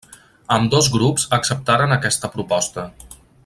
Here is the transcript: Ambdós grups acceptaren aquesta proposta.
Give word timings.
Ambdós 0.55 0.87
grups 0.95 1.27
acceptaren 1.39 1.95
aquesta 1.99 2.33
proposta. 2.39 2.91